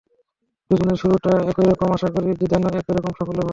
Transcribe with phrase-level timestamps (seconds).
[0.71, 3.49] দুজনের শুরুটা একই রকম, আশা করি জিদানও একই রকম সাফল্য পাবে।